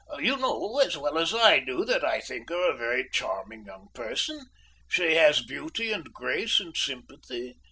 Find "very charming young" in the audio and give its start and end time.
2.75-3.89